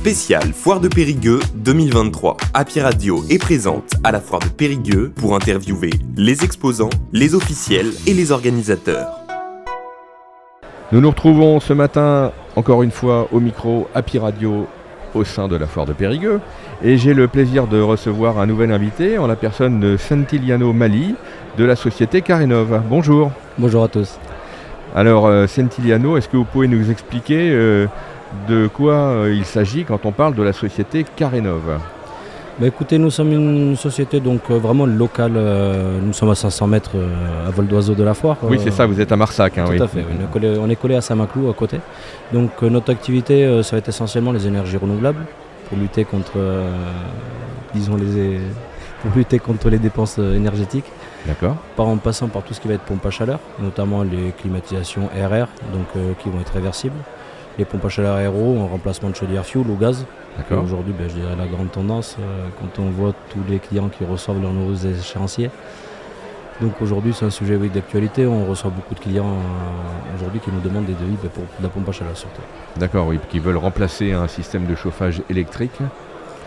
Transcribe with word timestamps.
Spécial 0.00 0.54
Foire 0.54 0.80
de 0.80 0.88
Périgueux 0.88 1.40
2023. 1.56 2.38
Happy 2.54 2.80
Radio 2.80 3.22
est 3.28 3.36
présente 3.36 3.92
à 4.02 4.10
la 4.10 4.18
Foire 4.18 4.40
de 4.40 4.48
Périgueux 4.48 5.12
pour 5.14 5.34
interviewer 5.34 5.90
les 6.16 6.42
exposants, 6.42 6.88
les 7.12 7.34
officiels 7.34 7.92
et 8.06 8.14
les 8.14 8.32
organisateurs. 8.32 9.10
Nous 10.90 11.02
nous 11.02 11.10
retrouvons 11.10 11.60
ce 11.60 11.74
matin 11.74 12.32
encore 12.56 12.82
une 12.82 12.90
fois 12.90 13.28
au 13.30 13.40
micro 13.40 13.88
Happy 13.94 14.18
Radio 14.18 14.66
au 15.14 15.22
sein 15.24 15.48
de 15.48 15.56
la 15.56 15.66
Foire 15.66 15.84
de 15.84 15.92
Périgueux 15.92 16.40
et 16.82 16.96
j'ai 16.96 17.12
le 17.12 17.28
plaisir 17.28 17.66
de 17.66 17.78
recevoir 17.78 18.38
un 18.38 18.46
nouvel 18.46 18.72
invité 18.72 19.18
en 19.18 19.26
la 19.26 19.36
personne 19.36 19.80
de 19.80 19.98
Santiliano 19.98 20.72
Mali 20.72 21.14
de 21.58 21.64
la 21.66 21.76
société 21.76 22.22
Carinov. 22.22 22.80
Bonjour. 22.88 23.32
Bonjour 23.58 23.84
à 23.84 23.88
tous. 23.88 24.18
Alors 24.96 25.26
euh, 25.26 25.46
Santiliano, 25.46 26.16
est-ce 26.16 26.28
que 26.28 26.38
vous 26.38 26.44
pouvez 26.44 26.68
nous 26.68 26.90
expliquer 26.90 27.50
euh, 27.52 27.86
de 28.48 28.66
quoi 28.68 28.94
euh, 28.94 29.34
il 29.34 29.44
s'agit 29.44 29.84
quand 29.84 30.06
on 30.06 30.12
parle 30.12 30.34
de 30.34 30.42
la 30.42 30.52
société 30.52 31.04
Carinov 31.16 31.78
bah, 32.58 32.66
écoutez, 32.66 32.98
nous 32.98 33.10
sommes 33.10 33.32
une 33.32 33.74
société 33.76 34.20
donc 34.20 34.42
euh, 34.50 34.58
vraiment 34.58 34.84
locale. 34.84 35.32
euh, 35.34 35.98
nous 36.02 36.12
sommes 36.12 36.28
à 36.28 36.34
500 36.34 36.66
mètres 36.66 36.90
euh, 36.94 37.48
à 37.48 37.50
vol 37.50 37.66
d'oiseau 37.66 37.94
de 37.94 38.02
la 38.04 38.12
foire. 38.12 38.36
Oui, 38.42 38.58
c'est 38.62 38.70
ça, 38.70 38.84
vous 38.84 39.00
êtes 39.00 39.10
à 39.12 39.16
Marsac. 39.16 39.56
hein, 39.56 39.64
Tout 39.64 39.72
oui. 39.72 39.80
à 39.80 39.88
fait. 39.88 40.04
On 40.04 40.22
est, 40.22 40.30
collé, 40.30 40.58
on 40.60 40.68
est 40.68 40.76
collé 40.76 40.94
à 40.94 41.00
Saint-Maclou 41.00 41.48
à 41.48 41.54
côté. 41.54 41.78
Donc 42.34 42.60
notre 42.60 42.92
activité, 42.92 43.62
ça 43.62 43.76
va 43.76 43.78
être 43.78 43.88
essentiellement 43.88 44.30
les 44.30 44.46
énergies 44.46 44.76
renouvelables 44.76 45.24
pour 45.70 45.78
lutter 45.78 46.04
contre, 46.04 46.32
disons 47.72 47.96
les, 47.96 48.40
pour 49.02 49.16
lutter 49.16 49.38
contre 49.38 49.70
les 49.70 49.78
dépenses 49.78 50.18
énergétiques. 50.18 50.90
D'accord. 51.26 51.56
Par 51.76 51.86
en 51.88 51.96
passant 51.96 52.28
par 52.28 52.42
tout 52.42 52.52
ce 52.52 52.60
qui 52.60 52.68
va 52.68 52.74
être 52.74 52.82
pompe 52.82 53.06
à 53.06 53.10
chaleur, 53.10 53.38
notamment 53.58 54.02
les 54.02 54.32
climatisations 54.38 55.08
RR, 55.16 55.46
donc 55.72 55.86
qui 56.18 56.28
vont 56.28 56.40
être 56.42 56.52
réversibles. 56.52 56.96
Les 57.60 57.66
pompes 57.66 57.84
à 57.84 57.90
chaleur 57.90 58.32
RO 58.32 58.58
en 58.58 58.68
remplacement 58.68 59.10
de 59.10 59.14
chaudière 59.14 59.44
fuel 59.44 59.66
ou 59.68 59.76
gaz, 59.76 60.06
D'accord. 60.38 60.64
Aujourd'hui, 60.64 60.94
ben, 60.98 61.10
je 61.10 61.16
dirais 61.16 61.36
la 61.36 61.46
grande 61.46 61.70
tendance, 61.70 62.16
euh, 62.18 62.48
quand 62.58 62.80
on 62.82 62.88
voit 62.88 63.12
tous 63.28 63.40
les 63.50 63.58
clients 63.58 63.90
qui 63.90 64.02
reçoivent 64.02 64.40
leurs 64.40 64.54
nouveaux 64.54 64.76
échéanciers. 64.76 65.50
Donc 66.62 66.80
aujourd'hui, 66.80 67.12
c'est 67.12 67.26
un 67.26 67.30
sujet 67.30 67.56
oui, 67.56 67.68
d'actualité. 67.68 68.26
On 68.26 68.46
reçoit 68.46 68.70
beaucoup 68.70 68.94
de 68.94 69.00
clients 69.00 69.26
euh, 69.26 70.16
aujourd'hui 70.16 70.40
qui 70.40 70.50
nous 70.50 70.60
demandent 70.60 70.86
des 70.86 70.94
devis 70.94 71.18
ben, 71.22 71.28
pour 71.28 71.42
de 71.42 71.62
la 71.62 71.68
pompe 71.68 71.86
à 71.86 71.92
chaleur 71.92 72.16
surtout. 72.16 72.40
D'accord, 72.78 73.08
oui, 73.08 73.20
qui 73.28 73.40
veulent 73.40 73.58
remplacer 73.58 74.12
un 74.12 74.26
système 74.26 74.64
de 74.64 74.74
chauffage 74.74 75.20
électrique. 75.28 75.76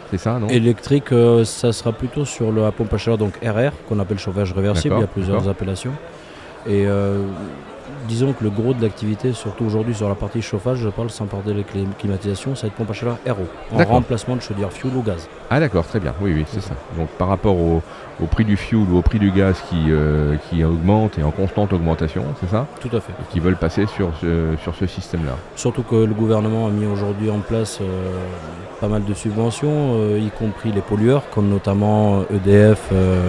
C'est 0.09 0.17
ça, 0.17 0.39
non? 0.39 0.47
Électrique, 0.47 1.11
euh, 1.11 1.45
ça 1.45 1.73
sera 1.73 1.91
plutôt 1.91 2.25
sur 2.25 2.51
la 2.51 2.71
pompe 2.71 2.91
à 2.91 2.97
chaleur, 2.97 3.19
donc 3.19 3.33
RR, 3.45 3.73
qu'on 3.87 3.99
appelle 3.99 4.17
chauffage 4.17 4.51
réversible. 4.51 4.95
Il 4.97 5.01
y 5.01 5.03
a 5.03 5.07
plusieurs 5.07 5.47
appellations. 5.47 5.93
Et 6.65 6.87
disons 8.07 8.33
que 8.33 8.43
le 8.43 8.49
gros 8.49 8.73
de 8.73 8.81
l'activité, 8.81 9.33
surtout 9.33 9.65
aujourd'hui 9.65 9.93
sur 9.95 10.07
la 10.09 10.15
partie 10.15 10.41
chauffage, 10.41 10.77
je 10.79 10.89
parle 10.89 11.09
sans 11.09 11.25
parler 11.25 11.53
des 11.53 11.63
clim- 11.63 11.93
climatisations, 11.99 12.55
ça 12.55 12.63
va 12.63 12.67
être 12.67 12.75
pompe 12.75 12.89
à 12.89 12.93
chaleur 12.93 13.17
RO, 13.27 13.45
en 13.77 13.83
remplacement 13.85 14.35
de 14.35 14.41
chaudière 14.41 14.71
fuel 14.71 14.93
ou 14.95 15.01
gaz. 15.01 15.27
Ah 15.49 15.59
d'accord, 15.59 15.85
très 15.85 15.99
bien, 15.99 16.13
oui, 16.21 16.33
oui, 16.33 16.45
c'est 16.47 16.61
ça. 16.61 16.73
Donc 16.97 17.07
par 17.17 17.27
rapport 17.27 17.55
au, 17.57 17.81
au 18.21 18.25
prix 18.25 18.45
du 18.45 18.57
fuel 18.57 18.85
ou 18.91 18.97
au 18.97 19.01
prix 19.01 19.19
du 19.19 19.31
gaz 19.31 19.61
qui, 19.69 19.85
euh, 19.89 20.35
qui 20.49 20.63
augmente 20.63 21.17
et 21.17 21.23
en 21.23 21.31
constante 21.31 21.73
augmentation, 21.73 22.23
c'est 22.39 22.49
ça? 22.49 22.67
Tout 22.81 22.95
à 22.95 22.99
fait. 22.99 23.11
Et 23.13 23.31
qui 23.31 23.39
veulent 23.39 23.57
passer 23.57 23.85
sur 23.85 24.11
ce, 24.21 24.55
sur 24.61 24.75
ce 24.75 24.85
système-là. 24.87 25.33
Surtout 25.55 25.83
que 25.83 25.95
le 25.95 26.13
gouvernement 26.13 26.67
a 26.67 26.69
mis 26.71 26.85
aujourd'hui 26.85 27.29
en 27.29 27.39
place 27.39 27.79
euh, 27.81 27.85
pas 28.81 28.87
mal 28.87 29.03
de 29.05 29.13
subventions, 29.13 29.95
euh, 29.97 30.19
y 30.19 30.29
compris 30.29 30.71
les 30.71 30.81
pollueurs, 30.81 31.23
comme 31.33 31.47
notamment 31.49 32.21
EDF, 32.33 32.89
euh, 32.91 33.21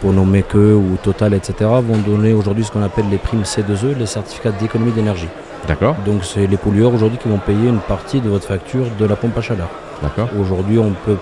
pour 0.00 0.12
nommer 0.12 0.42
que, 0.42 0.74
ou 0.74 0.96
Total, 1.02 1.34
etc., 1.34 1.54
vont 1.60 1.98
donner 1.98 2.32
aujourd'hui 2.32 2.64
ce 2.64 2.72
qu'on 2.72 2.82
appelle 2.82 3.06
les 3.10 3.18
primes 3.18 3.42
C2E, 3.42 3.96
les 3.98 4.06
certificats 4.06 4.52
d'économie 4.52 4.92
d'énergie. 4.92 5.28
D'accord 5.68 5.96
Donc 6.06 6.24
c'est 6.24 6.46
les 6.46 6.56
pollueurs 6.56 6.94
aujourd'hui 6.94 7.18
qui 7.18 7.28
vont 7.28 7.38
payer 7.38 7.68
une 7.68 7.80
partie 7.80 8.20
de 8.20 8.28
votre 8.28 8.46
facture 8.46 8.86
de 8.98 9.04
la 9.04 9.16
pompe 9.16 9.36
à 9.36 9.42
chaleur. 9.42 9.68
D'accord 10.02 10.28
Aujourd'hui, 10.40 10.78
on 10.78 10.92
peut, 11.04 11.16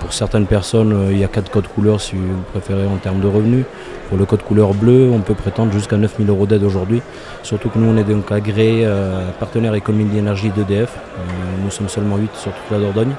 pour 0.00 0.12
certaines 0.12 0.46
personnes, 0.46 0.92
euh, 0.92 1.12
il 1.12 1.18
y 1.18 1.24
a 1.24 1.28
quatre 1.28 1.50
codes 1.50 1.66
couleurs 1.68 2.00
si 2.00 2.16
vous 2.16 2.42
préférez 2.52 2.86
en 2.86 2.96
termes 2.96 3.20
de 3.20 3.26
revenus. 3.26 3.64
Pour 4.10 4.18
le 4.18 4.26
code 4.26 4.42
couleur 4.42 4.74
bleu, 4.74 5.08
on 5.12 5.20
peut 5.20 5.34
prétendre 5.34 5.72
jusqu'à 5.72 5.96
9000 5.96 6.28
euros 6.28 6.44
d'aide 6.44 6.64
aujourd'hui. 6.64 7.00
Surtout 7.42 7.68
que 7.70 7.78
nous, 7.78 7.88
on 7.88 7.96
est 7.96 8.04
donc 8.04 8.30
agréé 8.32 8.82
euh, 8.84 9.30
partenaire 9.38 9.74
économie 9.74 10.04
d'énergie 10.04 10.50
d'EDF. 10.50 10.92
Euh, 10.96 11.22
nous 11.64 11.70
sommes 11.70 11.88
seulement 11.88 12.16
8 12.16 12.30
sur 12.34 12.52
toute 12.52 12.70
la 12.70 12.78
Dordogne. 12.78 13.12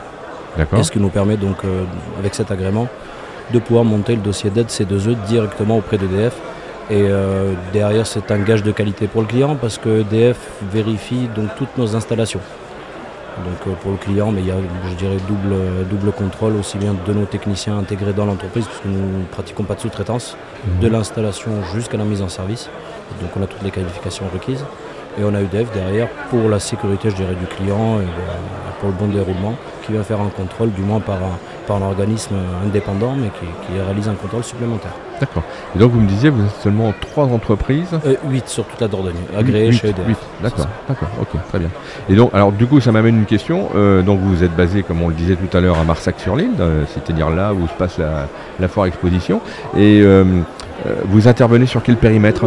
D'accord 0.58 0.80
Et 0.80 0.84
ce 0.84 0.92
qui 0.92 1.00
nous 1.00 1.10
permet 1.10 1.38
donc, 1.38 1.64
euh, 1.64 1.84
avec 2.20 2.36
cet 2.36 2.52
agrément, 2.52 2.88
de 3.54 3.60
pouvoir 3.60 3.86
monter 3.86 4.16
le 4.16 4.22
dossier 4.22 4.50
d'aide 4.50 4.68
C2E 4.68 5.16
directement 5.28 5.78
auprès 5.78 5.98
d'EDF. 5.98 6.36
Et 6.90 7.04
euh, 7.08 7.54
derrière, 7.72 8.06
c'est 8.06 8.32
un 8.32 8.40
gage 8.40 8.64
de 8.64 8.72
qualité 8.72 9.08
pour 9.08 9.22
le 9.22 9.28
client 9.28 9.56
parce 9.56 9.78
que 9.78 10.02
EDF 10.02 10.38
vérifie 10.72 11.30
donc 11.36 11.50
toutes 11.56 11.78
nos 11.78 11.96
installations. 11.96 12.42
Donc 13.46 13.68
euh, 13.68 13.72
pour 13.82 13.92
le 13.92 13.98
client, 13.98 14.32
mais 14.32 14.42
il 14.42 14.48
y 14.48 14.52
a, 14.52 14.56
je 14.90 14.96
dirais, 14.96 15.18
double, 15.28 15.56
double 15.90 16.12
contrôle 16.12 16.56
aussi 16.58 16.78
bien 16.78 16.94
de 17.08 17.14
nos 17.14 17.26
techniciens 17.26 17.78
intégrés 17.78 18.14
dans 18.14 18.26
l'entreprise, 18.26 18.66
puisque 18.66 18.86
nous 18.86 19.20
ne 19.20 19.26
pratiquons 19.26 19.64
pas 19.64 19.76
de 19.76 19.80
sous-traitance, 19.80 20.36
de 20.82 20.88
l'installation 20.88 21.52
jusqu'à 21.74 21.98
la 21.98 22.04
mise 22.04 22.22
en 22.22 22.30
service. 22.30 22.70
Donc 23.22 23.32
on 23.38 23.44
a 23.44 23.48
toutes 23.48 23.64
les 23.64 23.72
qualifications 23.72 24.26
requises. 24.34 24.66
Et 25.20 25.24
on 25.24 25.34
a 25.34 25.42
EDF 25.42 25.72
derrière 25.74 26.08
pour 26.30 26.48
la 26.48 26.60
sécurité, 26.60 27.10
je 27.10 27.16
dirais, 27.16 27.36
du 27.36 27.46
client 27.46 28.00
et 28.00 28.04
euh, 28.04 28.72
pour 28.80 28.90
le 28.90 28.96
bon 28.96 29.08
déroulement, 29.08 29.56
qui 29.86 29.94
va 29.94 30.04
faire 30.04 30.22
un 30.22 30.30
contrôle, 30.30 30.72
du 30.72 30.82
moins 30.82 31.02
par 31.02 31.18
un, 31.18 31.38
par 31.68 31.78
un 31.78 31.82
organisme 31.84 32.36
indépendant, 32.66 33.14
mais 33.16 33.28
qui, 33.30 33.46
qui 33.68 33.80
réalise 33.80 34.08
un 34.10 34.14
contrôle 34.14 34.44
supplémentaire. 34.44 34.92
D'accord. 35.20 35.44
Et 35.76 35.80
donc 35.80 35.92
vous 35.92 36.00
me 36.02 36.08
disiez, 36.08 36.30
vous 36.30 36.44
êtes 36.44 36.62
seulement 36.64 36.94
trois 37.00 37.26
entreprises 37.26 37.88
Euh, 38.06 38.16
8 38.28 38.48
sur 38.48 38.66
toute 38.66 38.82
la 38.82 38.88
Dordogne, 38.88 39.14
agréées 39.38 39.72
chez 39.72 39.90
EDF. 39.90 40.08
huit. 40.08 40.18
D'accord, 40.42 40.68
d'accord, 40.88 41.10
ok, 41.22 41.28
très 41.50 41.60
bien. 41.60 41.70
Et 42.10 42.16
donc, 42.16 42.32
alors 42.34 42.52
du 42.52 42.66
coup, 42.66 42.80
ça 42.82 42.92
m'amène 42.92 43.18
une 43.18 43.26
question. 43.26 43.70
Euh, 43.76 44.02
donc 44.02 44.20
vous 44.22 44.44
êtes 44.44 44.56
basé, 44.56 44.82
comme 44.84 45.02
on 45.02 45.08
le 45.10 45.14
disait 45.14 45.36
tout 45.36 45.56
à 45.56 45.62
l'heure, 45.62 45.78
à 45.80 45.84
Marsac-sur-L'Île, 45.84 46.52
euh, 46.60 46.84
c'est-à-dire 46.94 47.30
là 47.30 47.54
où 47.54 47.68
se 47.68 47.74
passe 47.74 47.98
la, 48.00 48.28
la 48.60 48.68
foire 48.68 48.88
exposition. 48.88 49.42
Et 49.78 50.02
euh, 50.02 50.24
euh, 50.88 50.96
vous 51.06 51.28
intervenez 51.28 51.68
sur 51.68 51.84
quel 51.84 51.98
périmètre? 51.98 52.46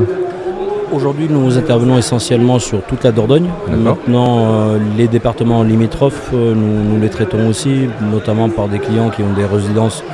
Aujourd'hui, 0.95 1.27
nous 1.29 1.59
intervenons 1.59 1.99
essentiellement 1.99 2.61
sur 2.61 2.81
toute 2.83 3.03
la 3.03 3.11
Dordogne. 3.11 3.49
Maintenant, 3.69 4.47
euh, 4.47 4.79
les 4.97 5.09
départements 5.09 5.65
limitrophes, 5.65 6.31
euh, 6.33 6.55
nous, 6.55 6.85
nous 6.95 7.01
les 7.03 7.09
traitons 7.09 7.49
aussi, 7.49 7.89
notamment 8.13 8.49
par 8.49 8.69
des 8.69 8.79
clients 8.79 9.11
qui 9.11 9.23
ont 9.23 9.33
des 9.37 9.45
résidences 9.45 10.05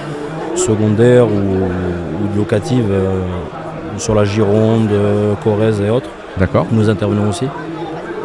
secondaires 0.56 1.26
ou, 1.26 1.34
ou 1.34 2.38
locatives 2.38 2.86
euh, 2.90 3.20
sur 3.98 4.14
la 4.14 4.24
Gironde, 4.24 4.88
Corrèze 5.44 5.82
et 5.82 5.90
autres. 5.90 6.08
D'accord, 6.38 6.66
Nous 6.72 6.88
intervenons 6.88 7.28
aussi, 7.28 7.44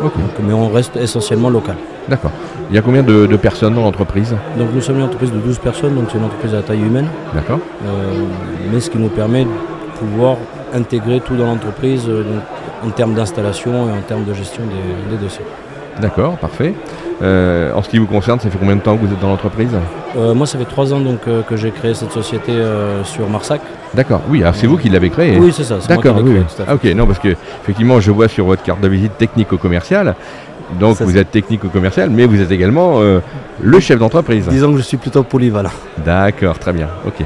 Donc, 0.01 0.13
mais 0.47 0.53
on 0.53 0.69
reste 0.69 0.95
essentiellement 0.95 1.49
local. 1.49 1.75
d'accord. 2.07 2.31
Il 2.69 2.75
y 2.75 2.79
a 2.79 2.81
combien 2.81 3.03
de, 3.03 3.25
de 3.25 3.35
personnes 3.35 3.75
dans 3.75 3.81
l'entreprise? 3.81 4.33
Donc 4.57 4.69
nous 4.73 4.79
sommes 4.81 4.97
une 4.97 5.03
entreprise 5.03 5.31
de 5.33 5.39
12 5.39 5.59
personnes, 5.59 5.93
donc 5.95 6.05
c'est 6.09 6.17
une 6.17 6.23
entreprise 6.23 6.55
à 6.55 6.61
taille 6.61 6.79
humaine, 6.81 7.07
D'accord, 7.33 7.59
mais 8.71 8.79
ce 8.79 8.89
qui 8.89 8.97
nous 8.97 9.09
permet 9.09 9.43
de 9.43 9.49
pouvoir 9.99 10.37
intégrer 10.75 11.19
tout 11.21 11.35
dans 11.35 11.45
l'entreprise 11.45 12.03
euh, 12.07 12.23
en 12.85 12.89
termes 12.89 13.13
d'installation 13.13 13.89
et 13.89 13.91
en 13.91 14.01
termes 14.07 14.25
de 14.25 14.33
gestion 14.33 14.63
des- 14.65 15.15
des 15.15 15.21
dossiers. 15.23 15.45
d'accord, 16.01 16.33
parfait. 16.37 16.73
Euh, 17.21 17.71
en 17.73 17.81
ce 17.81 17.87
qui 17.87 17.97
vous 17.97 18.05
concerne, 18.07 18.39
ça 18.41 18.49
fait 18.49 18.57
combien 18.59 18.75
de 18.75 18.81
temps 18.81 18.97
que 18.97 19.05
vous 19.05 19.13
êtes 19.13 19.21
dans 19.21 19.29
l'entreprise? 19.29 19.69
Euh, 20.17 20.33
moi, 20.33 20.45
ça 20.45 20.57
fait 20.57 20.65
trois 20.65 20.93
ans 20.93 20.99
donc, 20.99 21.19
euh, 21.27 21.41
que 21.43 21.55
j'ai 21.55 21.71
créé 21.71 21.93
cette 21.93 22.11
société 22.11 22.51
sur 23.05 23.29
Marsac. 23.29 23.61
D'accord, 23.93 24.21
oui, 24.29 24.41
alors 24.41 24.55
c'est 24.55 24.67
vous 24.67 24.75
qui 24.77 24.89
l'avez 24.89 25.09
créé 25.09 25.37
Oui, 25.39 25.53
c'est 25.53 25.63
ça. 25.63 25.77
D'accord, 25.87 26.17
oui. 26.17 26.23
créé, 26.23 26.39
oui. 26.39 26.43
tout 26.53 26.61
à 26.61 26.65
fait. 26.65 26.71
Ah, 26.71 26.75
ok, 26.75 26.83
non, 26.95 27.05
parce 27.07 27.19
que 27.19 27.29
effectivement, 27.63 28.01
je 28.01 28.11
vois 28.11 28.27
sur 28.27 28.45
votre 28.45 28.63
carte 28.63 28.81
de 28.81 28.89
visite 28.89 29.17
technico-commerciale. 29.17 30.15
Donc 30.79 30.97
Ça, 30.97 31.05
vous 31.05 31.15
êtes 31.17 31.31
technico-commercial, 31.31 32.09
mais 32.09 32.25
vous 32.25 32.41
êtes 32.41 32.51
également 32.51 32.99
le 33.61 33.79
chef 33.79 33.97
d'entreprise. 33.99 34.47
Disons 34.49 34.71
que 34.73 34.77
je 34.79 34.83
suis 34.83 34.97
plutôt 34.97 35.23
polyvalent. 35.23 35.69
D'accord, 36.03 36.57
très 36.59 36.73
bien, 36.73 36.87
ok. 37.07 37.23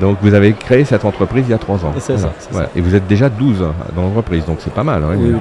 Donc 0.00 0.18
vous 0.22 0.34
avez 0.34 0.52
créé 0.52 0.84
cette 0.84 1.04
entreprise 1.04 1.44
il 1.48 1.50
y 1.50 1.54
a 1.54 1.58
trois 1.58 1.84
ans. 1.84 1.92
C'est 1.98 2.18
ça. 2.18 2.30
Et 2.76 2.80
vous 2.80 2.94
êtes 2.94 3.06
déjà 3.06 3.28
12 3.28 3.64
dans 3.96 4.02
l'entreprise, 4.02 4.44
donc 4.46 4.58
c'est 4.60 4.72
pas 4.72 4.84
mal. 4.84 5.02
hein, 5.02 5.16
Oui, 5.18 5.34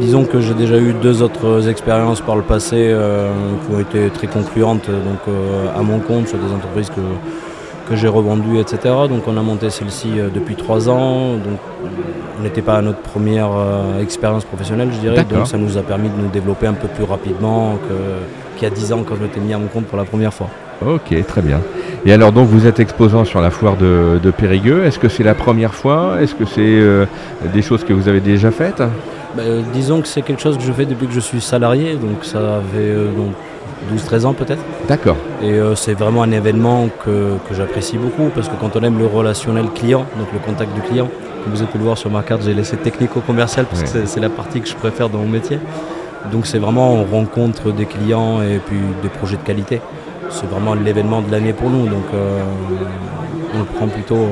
disons 0.00 0.24
que 0.24 0.40
j'ai 0.40 0.54
déjà 0.54 0.78
eu 0.78 0.94
deux 0.94 1.20
autres 1.22 1.68
expériences 1.68 2.20
par 2.22 2.36
le 2.36 2.42
passé 2.42 2.76
euh, 2.78 3.30
qui 3.68 3.74
ont 3.74 3.80
été 3.80 4.08
très 4.10 4.26
concluantes 4.26 4.86
donc, 4.88 5.18
euh, 5.28 5.66
à 5.78 5.82
mon 5.82 5.98
compte 5.98 6.28
sur 6.28 6.38
des 6.38 6.52
entreprises 6.52 6.88
que, 6.88 7.90
que 7.90 7.94
j'ai 7.96 8.08
revendues, 8.08 8.58
etc. 8.58 8.78
Donc 9.10 9.24
on 9.28 9.36
a 9.36 9.42
monté 9.42 9.68
celle-ci 9.68 10.18
euh, 10.18 10.28
depuis 10.34 10.54
trois 10.56 10.88
ans. 10.88 11.34
Donc 11.34 11.58
on 12.38 12.42
n'était 12.42 12.62
pas 12.62 12.76
à 12.76 12.82
notre 12.82 13.00
première 13.00 13.50
expérience 14.00 14.44
professionnelle, 14.46 14.88
je 14.92 14.98
dirais. 15.00 15.16
Donc 15.36 15.46
ça 15.46 15.58
nous 15.58 15.76
a 15.76 15.82
permis 15.82 16.08
de 16.08 16.16
nous 16.16 16.28
développer 16.30 16.66
un 16.66 16.72
peu 16.72 16.88
plus 16.88 17.04
rapidement 17.04 17.78
qu'il 18.56 18.62
y 18.68 18.72
a 18.72 18.74
dix 18.74 18.90
ans 18.92 19.02
quand 19.06 19.16
je 19.16 19.22
m'étais 19.22 19.38
mis 19.40 19.52
à 19.52 19.58
mon 19.58 19.66
compte 19.66 19.84
pour 19.84 19.98
la 19.98 20.04
première 20.04 20.32
fois. 20.32 20.48
Ok, 20.84 21.14
très 21.28 21.42
bien. 21.42 21.60
Et 22.04 22.12
alors 22.12 22.32
donc 22.32 22.48
vous 22.48 22.66
êtes 22.66 22.80
exposant 22.80 23.24
sur 23.24 23.40
la 23.40 23.50
foire 23.50 23.76
de, 23.76 24.18
de 24.22 24.30
Périgueux. 24.30 24.84
Est-ce 24.84 24.98
que 24.98 25.08
c'est 25.08 25.22
la 25.22 25.34
première 25.34 25.74
fois? 25.74 26.16
Est-ce 26.20 26.34
que 26.34 26.44
c'est 26.44 26.60
euh, 26.60 27.04
des 27.54 27.62
choses 27.62 27.84
que 27.84 27.92
vous 27.92 28.08
avez 28.08 28.20
déjà 28.20 28.50
faites? 28.50 28.82
Ben, 29.36 29.62
disons 29.72 30.00
que 30.00 30.08
c'est 30.08 30.22
quelque 30.22 30.42
chose 30.42 30.56
que 30.58 30.64
je 30.64 30.72
fais 30.72 30.84
depuis 30.84 31.06
que 31.06 31.12
je 31.14 31.20
suis 31.20 31.40
salarié, 31.40 31.94
donc 31.94 32.22
ça 32.24 32.38
avait 32.38 32.90
euh, 32.90 33.06
donc 33.16 33.32
12-13 33.96 34.26
ans 34.26 34.32
peut-être. 34.34 34.62
D'accord. 34.88 35.16
Et 35.42 35.52
euh, 35.52 35.74
c'est 35.76 35.94
vraiment 35.94 36.22
un 36.24 36.32
événement 36.32 36.88
que, 37.04 37.36
que 37.48 37.54
j'apprécie 37.54 37.98
beaucoup 37.98 38.30
parce 38.34 38.48
que 38.48 38.54
quand 38.60 38.74
on 38.76 38.82
aime 38.82 38.98
le 38.98 39.06
relationnel 39.06 39.66
client, 39.74 40.04
donc 40.18 40.26
le 40.32 40.40
contact 40.40 40.74
du 40.74 40.80
client, 40.80 41.08
comme 41.44 41.52
vous 41.54 41.62
avez 41.62 41.70
pu 41.70 41.78
le 41.78 41.84
voir 41.84 41.96
sur 41.98 42.10
ma 42.10 42.22
carte, 42.22 42.42
j'ai 42.44 42.52
laissé 42.54 42.76
technico-commercial 42.76 43.64
parce 43.66 43.84
que 43.84 43.98
Ouais. 43.98 44.06
c'est 44.06 44.20
la 44.20 44.28
partie 44.28 44.60
que 44.60 44.68
je 44.68 44.74
préfère 44.74 45.08
dans 45.08 45.18
mon 45.18 45.28
métier. 45.28 45.58
Donc 46.32 46.46
c'est 46.46 46.58
vraiment, 46.58 46.94
on 46.94 47.04
rencontre 47.04 47.72
des 47.72 47.84
clients 47.86 48.42
et 48.42 48.58
puis 48.64 48.76
des 49.02 49.08
projets 49.08 49.36
de 49.36 49.42
qualité. 49.42 49.80
C'est 50.32 50.46
vraiment 50.46 50.74
l'événement 50.74 51.22
de 51.22 51.30
l'année 51.30 51.52
pour 51.52 51.70
nous, 51.70 51.86
donc 51.86 52.04
on 53.54 53.58
le 53.58 53.64
prend 53.64 53.86
plutôt. 53.86 54.28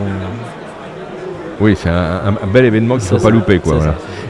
Oui, 1.61 1.75
c'est 1.77 1.91
un, 1.91 2.33
bel 2.53 2.65
événement 2.65 2.97
qu'il 2.97 3.13
ne 3.13 3.19
faut 3.19 3.25
pas 3.25 3.31
louper. 3.31 3.59
Quoi, 3.59 3.79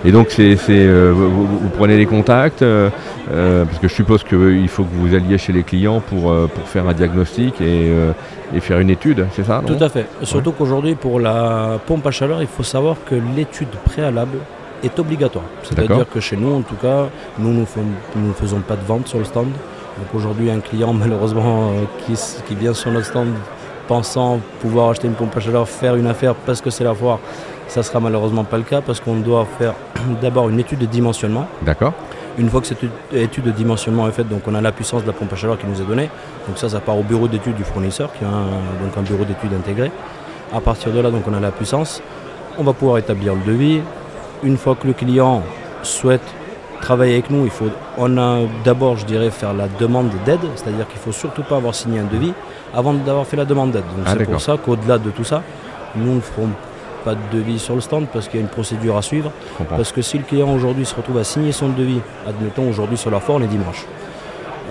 Et 0.04 0.10
donc, 0.10 0.30
c'est, 0.30 0.56
euh, 0.70 1.12
vous, 1.14 1.68
prenez 1.78 1.96
les 1.96 2.06
contacts, 2.06 2.62
euh, 2.62 2.90
euh, 3.30 3.64
parce 3.64 3.78
que 3.78 3.86
je 3.86 3.94
suppose 3.94 4.24
qu'il 4.24 4.68
faut 4.68 4.82
que 4.82 4.94
vous 4.94 5.14
alliez 5.14 5.38
chez 5.38 5.52
les 5.52 5.62
clients 5.62 6.00
pour, 6.00 6.34
pour 6.48 6.68
faire 6.68 6.88
un 6.88 6.92
diagnostic 6.92 7.60
et, 7.60 7.92
faire 8.60 8.80
une 8.80 8.90
étude, 8.90 9.26
c'est 9.32 9.44
ça 9.44 9.62
Tout 9.64 9.76
à 9.80 9.88
fait. 9.88 10.06
Surtout 10.22 10.52
qu'aujourd'hui, 10.52 10.96
pour 10.96 11.20
la 11.20 11.78
pompe 11.86 12.06
à 12.06 12.10
chaleur, 12.10 12.42
il 12.42 12.48
faut 12.48 12.64
savoir 12.64 12.96
que 13.08 13.14
l'étude 13.36 13.68
préalable 13.84 14.38
est 14.82 14.98
obligatoire. 14.98 15.44
C'est-à-dire 15.62 16.06
que 16.12 16.18
chez 16.18 16.36
nous, 16.36 16.52
en 16.52 16.62
tout 16.62 16.74
cas, 16.74 17.06
nous 17.38 17.52
ne 17.52 18.32
faisons 18.34 18.60
pas 18.60 18.74
de 18.74 18.84
vente 18.84 19.06
sur 19.06 19.18
le 19.18 19.24
stand. 19.24 19.48
Donc 19.98 20.14
aujourd'hui, 20.14 20.50
un 20.50 20.60
client, 20.60 20.92
malheureusement, 21.04 21.72
qui, 22.06 22.14
qui 22.46 22.54
vient 22.54 22.74
sur 22.74 22.90
notre 22.90 23.06
stand 23.06 23.28
pensant 23.90 24.38
pouvoir 24.60 24.90
acheter 24.90 25.08
une 25.08 25.14
pompe 25.14 25.36
à 25.36 25.40
chaleur, 25.40 25.68
faire 25.68 25.96
une 25.96 26.06
affaire 26.06 26.36
parce 26.36 26.60
que 26.60 26.70
c'est 26.70 26.84
la 26.84 26.94
foire, 26.94 27.18
ça 27.66 27.82
sera 27.82 27.98
malheureusement 27.98 28.44
pas 28.44 28.56
le 28.56 28.62
cas 28.62 28.80
parce 28.80 29.00
qu'on 29.00 29.16
doit 29.16 29.44
faire 29.58 29.74
d'abord 30.22 30.48
une 30.48 30.60
étude 30.60 30.78
de 30.78 30.86
dimensionnement. 30.86 31.48
D'accord. 31.62 31.92
Une 32.38 32.48
fois 32.48 32.60
que 32.60 32.68
cette 32.68 32.84
étude 33.12 33.44
de 33.44 33.50
dimensionnement 33.50 34.06
est 34.06 34.12
faite, 34.12 34.28
donc 34.28 34.42
on 34.46 34.54
a 34.54 34.60
la 34.60 34.70
puissance 34.70 35.02
de 35.02 35.08
la 35.08 35.12
pompe 35.12 35.32
à 35.32 35.36
chaleur 35.36 35.58
qui 35.58 35.66
nous 35.66 35.80
est 35.82 35.84
donnée. 35.84 36.08
Donc 36.46 36.56
ça, 36.56 36.68
ça 36.68 36.78
part 36.78 36.96
au 36.96 37.02
bureau 37.02 37.26
d'études 37.26 37.56
du 37.56 37.64
fournisseur, 37.64 38.12
qui 38.12 38.24
a 38.24 38.28
un, 38.28 38.84
donc 38.84 38.96
un 38.96 39.02
bureau 39.02 39.24
d'études 39.24 39.52
intégré. 39.52 39.90
À 40.52 40.60
partir 40.60 40.92
de 40.92 41.00
là, 41.00 41.10
donc 41.10 41.24
on 41.26 41.34
a 41.34 41.40
la 41.40 41.50
puissance. 41.50 42.00
On 42.58 42.62
va 42.62 42.72
pouvoir 42.72 42.98
établir 42.98 43.34
le 43.34 43.40
devis. 43.40 43.80
Une 44.44 44.56
fois 44.56 44.76
que 44.76 44.86
le 44.86 44.92
client 44.92 45.42
souhaite 45.82 46.22
travailler 46.80 47.14
avec 47.14 47.30
nous, 47.30 47.44
il 47.44 47.50
faut, 47.50 47.66
on 47.98 48.16
a 48.18 48.40
d'abord, 48.64 48.96
je 48.96 49.06
dirais, 49.06 49.30
faire 49.30 49.52
la 49.52 49.68
demande 49.68 50.10
d'aide, 50.24 50.40
c'est-à-dire 50.56 50.86
qu'il 50.88 50.98
ne 50.98 51.02
faut 51.02 51.12
surtout 51.12 51.42
pas 51.42 51.56
avoir 51.56 51.74
signé 51.74 52.00
un 52.00 52.04
devis 52.04 52.32
avant 52.74 52.94
d'avoir 52.94 53.26
fait 53.26 53.36
la 53.36 53.44
demande 53.44 53.72
d'aide. 53.72 53.84
Donc 53.96 54.06
ah, 54.06 54.14
c'est 54.16 54.24
pour 54.24 54.40
ça 54.40 54.56
qu'au-delà 54.56 54.98
de 54.98 55.10
tout 55.10 55.24
ça, 55.24 55.42
nous 55.96 56.14
ne 56.16 56.20
ferons 56.20 56.48
pas 57.04 57.14
de 57.14 57.20
devis 57.32 57.58
sur 57.58 57.74
le 57.74 57.80
stand 57.80 58.06
parce 58.12 58.28
qu'il 58.28 58.38
y 58.38 58.42
a 58.42 58.42
une 58.42 58.50
procédure 58.50 58.96
à 58.96 59.02
suivre. 59.02 59.32
Parce 59.68 59.92
que 59.92 60.02
si 60.02 60.18
le 60.18 60.24
client 60.24 60.52
aujourd'hui 60.52 60.84
se 60.84 60.94
retrouve 60.94 61.18
à 61.18 61.24
signer 61.24 61.52
son 61.52 61.68
devis, 61.68 62.00
admettons 62.26 62.68
aujourd'hui 62.68 62.96
sur 62.96 63.10
la 63.10 63.20
foire, 63.20 63.38
on 63.38 63.42
est 63.42 63.46
dimanche. 63.48 63.86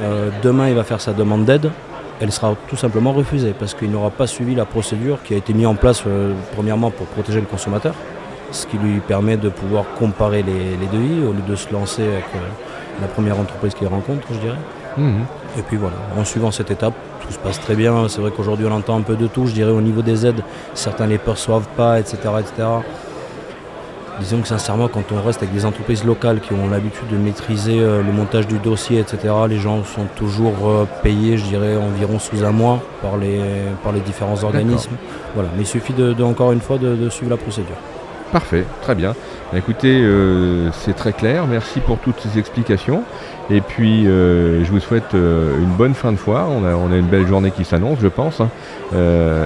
Euh, 0.02 0.30
demain, 0.44 0.70
il 0.70 0.76
va 0.76 0.84
faire 0.84 1.02
sa 1.02 1.14
demande 1.14 1.46
d'aide. 1.46 1.72
Elle 2.22 2.32
sera 2.32 2.56
tout 2.68 2.76
simplement 2.76 3.14
refusée 3.14 3.54
parce 3.58 3.74
qu'il 3.74 3.92
n'aura 3.92 4.10
pas 4.10 4.28
suivi 4.28 4.54
la 4.54 4.66
procédure 4.66 5.24
qui 5.24 5.34
a 5.34 5.38
été 5.38 5.54
mise 5.54 5.68
en 5.68 5.76
place 5.76 6.04
euh, 6.06 6.34
premièrement 6.54 6.92
pour 6.92 7.08
protéger 7.08 7.40
le 7.40 7.46
consommateur, 7.46 7.96
ce 8.52 8.66
qui 8.66 8.78
lui 8.78 9.00
permet 9.00 9.38
de 9.38 9.50
pouvoir 9.50 9.86
comparer 9.98 10.44
les, 10.44 10.88
devis 10.92 11.26
au 11.26 11.34
lieu 11.34 11.44
de 11.48 11.56
se 11.56 11.72
lancer 11.72 12.04
avec 12.04 12.26
euh, 12.36 12.40
la 13.02 13.08
première 13.08 13.40
entreprise 13.40 13.74
qu'il 13.74 13.88
rencontre, 13.88 14.28
je 14.32 14.40
dirais. 14.40 14.58
Mmh. 14.98 15.22
Et 15.58 15.62
puis 15.62 15.78
voilà, 15.78 15.96
en 16.18 16.26
suivant 16.26 16.52
cette 16.52 16.72
étape, 16.72 16.94
tout 17.22 17.32
se 17.32 17.40
passe 17.40 17.60
très 17.60 17.76
bien. 17.76 18.08
C'est 18.08 18.22
vrai 18.22 18.32
qu'aujourd'hui 18.36 18.66
on 18.70 18.72
entend 18.72 18.98
un 18.98 19.02
peu 19.02 19.16
de 19.16 19.28
tout, 19.28 19.48
je 19.48 19.54
dirais 19.54 19.72
au 19.72 19.82
niveau 19.82 20.02
des 20.02 20.26
aides, 20.26 20.42
certains 20.74 21.06
ne 21.06 21.12
les 21.12 21.18
perçoivent 21.18 21.68
pas, 21.76 22.00
etc., 22.00 22.18
etc. 22.40 22.68
Disons 24.20 24.42
que 24.42 24.50
sincèrement, 24.50 24.90
quand 24.90 25.14
on 25.14 25.22
reste 25.26 25.42
avec 25.42 25.54
des 25.54 25.66
entreprises 25.66 26.04
locales 26.04 26.42
qui 26.42 26.52
ont 26.52 26.70
l'habitude 26.70 27.08
de 27.10 27.16
maîtriser 27.16 27.80
euh, 27.80 28.04
le 28.04 28.12
montage 28.12 28.48
du 28.48 28.58
dossier, 28.58 29.00
etc., 29.00 29.34
les 29.48 29.60
gens 29.60 29.86
sont 29.86 30.08
toujours 30.18 30.56
euh, 30.68 30.86
payés, 31.04 31.38
je 31.38 31.46
dirais, 31.46 31.78
environ 31.78 32.20
sous 32.20 32.44
un 32.44 32.52
mois 32.52 32.82
par 33.02 33.16
les, 33.16 33.40
par 33.82 33.94
les 33.94 34.02
différents 34.02 34.44
organismes. 34.44 34.98
Voilà. 35.36 35.50
Mais 35.56 35.62
il 35.62 35.68
suffit 35.68 35.94
de, 35.94 36.22
encore 36.22 36.52
une 36.52 36.60
fois 36.60 36.78
de 36.78 37.10
suivre 37.10 37.32
la 37.32 37.38
procédure. 37.38 37.78
Parfait, 38.32 38.64
très 38.84 38.94
bien. 38.94 39.16
Écoutez, 39.56 40.02
euh, 40.04 40.70
c'est 40.72 40.96
très 40.96 41.14
clair. 41.14 41.48
Merci 41.48 41.80
pour 41.80 41.98
toutes 41.98 42.20
ces 42.20 42.38
explications. 42.38 43.02
Et 43.50 43.62
puis, 43.62 44.06
euh, 44.06 44.64
je 44.64 44.70
vous 44.70 44.80
souhaite 44.80 45.16
euh, 45.16 45.58
une 45.58 45.72
bonne 45.72 45.96
fin 45.96 46.12
de 46.12 46.18
foire. 46.18 46.50
On 46.52 46.64
a, 46.64 46.96
une 46.96 47.08
belle 47.08 47.26
journée 47.26 47.50
qui 47.50 47.66
s'annonce, 47.66 47.98
je 48.02 48.08
pense. 48.08 48.42
Hein. 48.42 48.50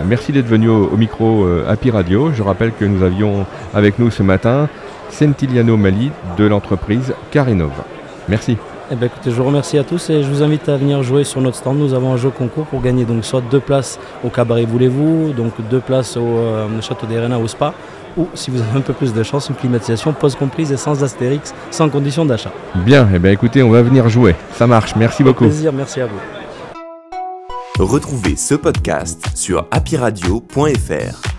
merci 0.05 0.33
d'être 0.33 0.47
venu 0.47 0.67
au, 0.67 0.97
micro 0.97 1.47
Happy 1.67 1.91
Radio. 1.91 2.31
Je 2.33 2.43
rappelle 2.43 2.73
que 2.73 2.83
nous 2.83 3.03
avions 3.03 3.45
avec 3.73 3.99
nous 3.99 4.11
ce 4.11 4.23
matin 4.23 4.67
Sentiliano 5.09 5.77
Mali 5.77 6.11
de 6.37 6.45
l'entreprise 6.45 7.13
Carinov. 7.31 7.71
Merci. 8.27 8.57
Eh 8.91 8.95
ben, 8.95 9.05
écoutez, 9.05 9.31
je 9.31 9.35
vous 9.35 9.45
remercie 9.45 9.77
à 9.77 9.85
tous 9.85 10.09
et 10.09 10.23
je 10.23 10.27
vous 10.27 10.43
invite 10.43 10.67
à 10.67 10.75
venir 10.75 11.01
jouer 11.03 11.23
sur 11.23 11.39
notre 11.39 11.55
stand. 11.55 11.77
Nous 11.77 11.93
avons 11.93 12.13
un 12.13 12.17
jeu 12.17 12.29
concours 12.29 12.65
pour 12.65 12.81
gagner 12.81 13.05
donc 13.05 13.23
soit 13.23 13.41
deux 13.49 13.61
places 13.61 13.97
au 14.25 14.29
cabaret 14.29 14.65
Voulez-vous, 14.65 15.31
donc 15.31 15.53
deux 15.69 15.79
places 15.79 16.17
au 16.17 16.81
Château 16.81 17.07
des 17.07 17.17
Rennes 17.17 17.33
au 17.33 17.47
Spa, 17.47 17.73
ou 18.17 18.27
si 18.33 18.51
vous 18.51 18.61
avez 18.61 18.77
un 18.77 18.81
peu 18.81 18.93
plus 18.93 19.13
de 19.13 19.23
chance, 19.23 19.49
une 19.49 19.55
climatisation 19.55 20.13
post 20.13 20.37
comprise 20.37 20.71
et 20.71 20.77
sans 20.77 21.03
astérix, 21.03 21.53
sans 21.71 21.89
condition 21.89 22.25
d'achat. 22.25 22.51
Bien, 22.75 23.05
et 23.05 23.15
eh 23.15 23.19
bien 23.19 23.31
écoutez, 23.31 23.63
on 23.63 23.69
va 23.69 23.81
venir 23.81 24.09
jouer. 24.09 24.35
Ça 24.53 24.67
marche, 24.67 24.95
merci 24.95 25.23
beaucoup. 25.23 25.45
plaisir, 25.45 25.73
merci 25.73 26.01
à 26.01 26.07
vous. 26.07 26.19
Retrouvez 27.79 28.35
ce 28.35 28.53
podcast 28.53 29.25
sur 29.35 29.65
happyradio.fr. 29.71 31.32